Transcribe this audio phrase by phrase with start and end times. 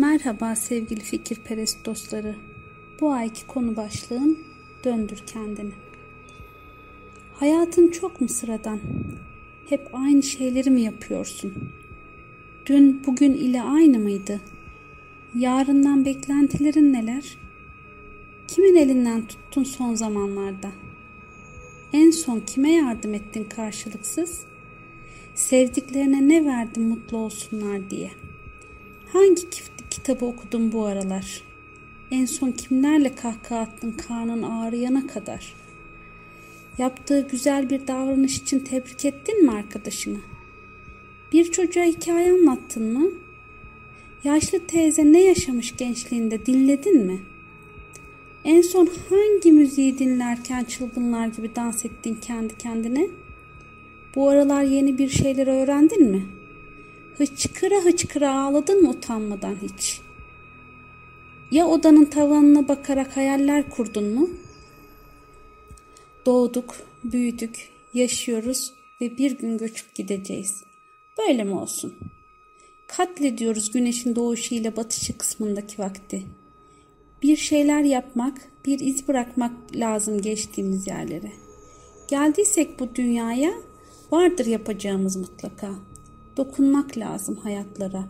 [0.00, 2.36] Merhaba sevgili fikirperest dostları.
[3.00, 4.38] Bu ayki konu başlığım
[4.84, 5.72] döndür kendini.
[7.34, 8.80] Hayatın çok mu sıradan?
[9.68, 11.54] Hep aynı şeyleri mi yapıyorsun?
[12.66, 14.40] Dün bugün ile aynı mıydı?
[15.34, 17.38] Yarından beklentilerin neler?
[18.48, 20.70] Kimin elinden tuttun son zamanlarda?
[21.92, 24.40] En son kime yardım ettin karşılıksız?
[25.34, 28.10] Sevdiklerine ne verdin mutlu olsunlar diye?
[29.12, 29.50] Hangi
[29.90, 31.42] kitabı okudun bu aralar?
[32.10, 35.54] En son kimlerle kahkaha attın karnın ağrıyana kadar?
[36.78, 40.18] Yaptığı güzel bir davranış için tebrik ettin mi arkadaşını?
[41.32, 43.10] Bir çocuğa hikaye anlattın mı?
[44.24, 47.20] Yaşlı teyze ne yaşamış gençliğinde dinledin mi?
[48.44, 53.08] En son hangi müziği dinlerken çılgınlar gibi dans ettin kendi kendine?
[54.14, 56.26] Bu aralar yeni bir şeyler öğrendin mi?
[57.18, 60.00] Hıçkıra hıçkıra ağladın mı utanmadan hiç?
[61.50, 64.30] Ya odanın tavanına bakarak hayaller kurdun mu?
[66.26, 70.64] Doğduk, büyüdük, yaşıyoruz ve bir gün göçüp gideceğiz.
[71.18, 71.94] Böyle mi olsun?
[72.86, 76.22] Katlediyoruz güneşin doğuşu ile batışı kısmındaki vakti.
[77.22, 81.32] Bir şeyler yapmak, bir iz bırakmak lazım geçtiğimiz yerlere.
[82.08, 83.52] Geldiysek bu dünyaya
[84.10, 85.70] vardır yapacağımız mutlaka.
[86.36, 88.04] Dokunmak lazım hayatlara.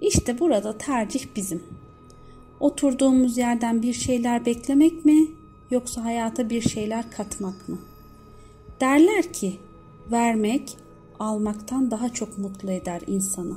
[0.00, 1.62] İşte burada tercih bizim.
[2.60, 5.28] Oturduğumuz yerden bir şeyler beklemek mi
[5.70, 7.78] yoksa hayata bir şeyler katmak mı?
[8.80, 9.56] Derler ki
[10.10, 10.76] vermek
[11.18, 13.56] almaktan daha çok mutlu eder insanı.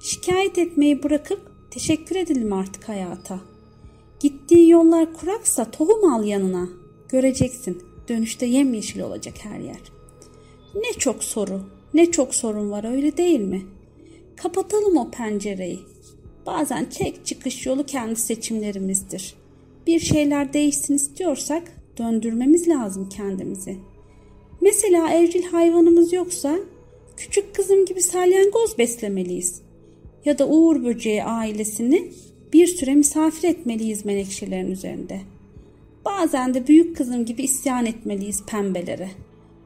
[0.00, 1.40] Şikayet etmeyi bırakıp
[1.70, 3.40] teşekkür edelim artık hayata.
[4.20, 6.68] Gittiği yollar kuraksa tohum al yanına.
[7.08, 9.80] Göreceksin dönüşte yemyeşil olacak her yer.
[10.74, 11.60] Ne çok soru,
[11.96, 13.62] ne çok sorun var öyle değil mi?
[14.36, 15.78] Kapatalım o pencereyi.
[16.46, 19.34] Bazen tek çıkış yolu kendi seçimlerimizdir.
[19.86, 21.62] Bir şeyler değişsin istiyorsak
[21.98, 23.76] döndürmemiz lazım kendimizi.
[24.60, 26.58] Mesela evcil hayvanımız yoksa
[27.16, 29.62] küçük kızım gibi salyangoz beslemeliyiz.
[30.24, 32.12] Ya da uğur böceği ailesini
[32.52, 35.20] bir süre misafir etmeliyiz menekşelerin üzerinde.
[36.04, 39.10] Bazen de büyük kızım gibi isyan etmeliyiz pembelere.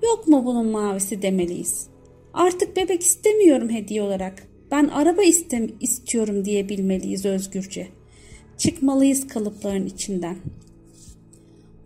[0.03, 1.87] Yok mu bunun mavisi demeliyiz.
[2.35, 4.43] Artık bebek istemiyorum hediye olarak.
[4.71, 7.89] Ben araba istem istiyorum diye bilmeliyiz özgürce.
[8.59, 10.37] Çıkmalıyız kalıpların içinden.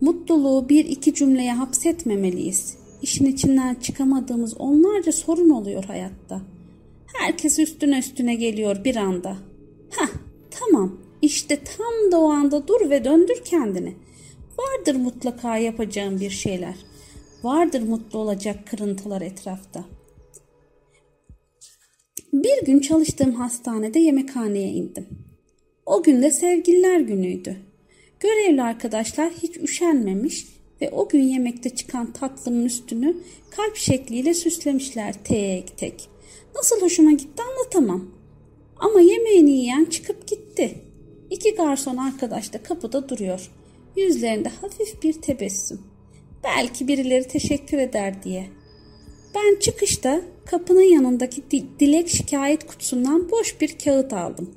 [0.01, 2.77] Mutluluğu bir iki cümleye hapsetmemeliyiz.
[3.01, 6.41] İşin içinden çıkamadığımız onlarca sorun oluyor hayatta.
[7.13, 9.37] Herkes üstüne üstüne geliyor bir anda.
[9.91, 10.09] Hah
[10.51, 13.93] tamam işte tam da o anda dur ve döndür kendini.
[14.59, 16.75] Vardır mutlaka yapacağın bir şeyler.
[17.43, 19.85] Vardır mutlu olacak kırıntılar etrafta.
[22.43, 25.07] Bir gün çalıştığım hastanede yemekhaneye indim.
[25.85, 27.57] O gün de sevgililer günüydü.
[28.19, 30.47] Görevli arkadaşlar hiç üşenmemiş
[30.81, 33.17] ve o gün yemekte çıkan tatlının üstünü
[33.49, 36.09] kalp şekliyle süslemişler tek tek.
[36.55, 38.11] Nasıl hoşuma gitti anlatamam.
[38.77, 40.75] Ama yemeğini yiyen çıkıp gitti.
[41.29, 43.51] İki garson arkadaş da kapıda duruyor.
[43.97, 45.81] Yüzlerinde hafif bir tebessüm.
[46.43, 48.45] Belki birileri teşekkür eder diye.
[49.35, 51.43] Ben çıkışta kapının yanındaki
[51.79, 54.53] dilek şikayet kutusundan boş bir kağıt aldım.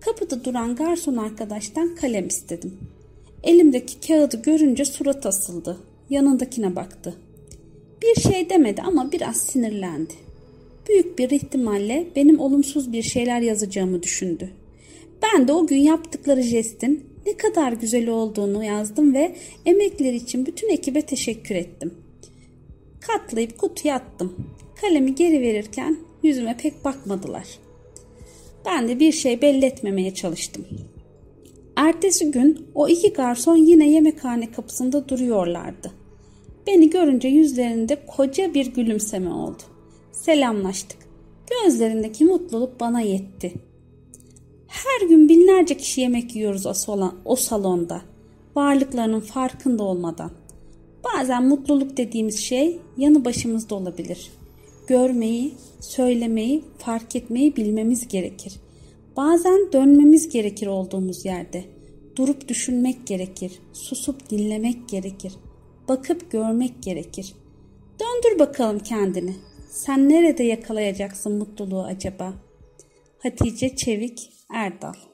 [0.00, 2.78] Kapıda duran garson arkadaştan kalem istedim.
[3.42, 5.76] Elimdeki kağıdı görünce surat asıldı.
[6.10, 7.14] Yanındakine baktı.
[8.02, 10.14] Bir şey demedi ama biraz sinirlendi.
[10.88, 14.50] Büyük bir ihtimalle benim olumsuz bir şeyler yazacağımı düşündü.
[15.22, 20.68] Ben de o gün yaptıkları jestin ne kadar güzel olduğunu yazdım ve emekleri için bütün
[20.68, 21.94] ekibe teşekkür ettim.
[23.00, 24.46] Katlayıp kutuya attım.
[24.80, 27.46] Kalemi geri verirken yüzüme pek bakmadılar.
[28.66, 30.66] Ben de bir şey belli etmemeye çalıştım.
[31.76, 35.92] Ertesi gün o iki garson yine yemekhane kapısında duruyorlardı.
[36.66, 39.62] Beni görünce yüzlerinde koca bir gülümseme oldu.
[40.12, 40.98] Selamlaştık.
[41.50, 43.52] Gözlerindeki mutluluk bana yetti.
[44.66, 46.72] Her gün binlerce kişi yemek yiyoruz o,
[47.24, 48.02] o salonda.
[48.56, 50.30] Varlıklarının farkında olmadan.
[51.04, 54.30] Bazen mutluluk dediğimiz şey yanı başımızda olabilir.
[54.90, 58.52] Görmeyi, söylemeyi, fark etmeyi bilmemiz gerekir.
[59.16, 61.64] Bazen dönmemiz gerekir olduğumuz yerde.
[62.16, 63.52] Durup düşünmek gerekir.
[63.72, 65.32] Susup dinlemek gerekir.
[65.88, 67.34] Bakıp görmek gerekir.
[68.00, 69.34] Döndür bakalım kendini.
[69.68, 72.34] Sen nerede yakalayacaksın mutluluğu acaba?
[73.18, 75.09] Hatice Çevik Erdal